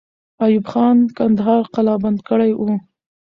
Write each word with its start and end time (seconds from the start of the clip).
ایوب 0.45 0.65
خان 0.71 0.97
کندهار 1.17 1.63
قلابند 1.75 2.19
کړی 2.29 2.51
وو. 2.55 2.71